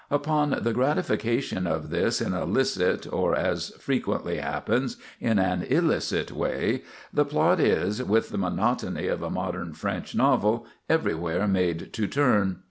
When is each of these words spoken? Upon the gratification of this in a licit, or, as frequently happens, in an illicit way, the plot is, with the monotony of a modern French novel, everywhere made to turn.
Upon 0.09 0.57
the 0.63 0.73
gratification 0.73 1.67
of 1.67 1.91
this 1.91 2.21
in 2.21 2.33
a 2.33 2.43
licit, 2.43 3.05
or, 3.13 3.35
as 3.35 3.69
frequently 3.79 4.37
happens, 4.39 4.97
in 5.19 5.37
an 5.37 5.61
illicit 5.61 6.31
way, 6.31 6.81
the 7.13 7.23
plot 7.23 7.59
is, 7.59 8.01
with 8.01 8.29
the 8.31 8.39
monotony 8.39 9.05
of 9.05 9.21
a 9.21 9.29
modern 9.29 9.73
French 9.73 10.15
novel, 10.15 10.65
everywhere 10.89 11.47
made 11.47 11.93
to 11.93 12.07
turn. 12.07 12.57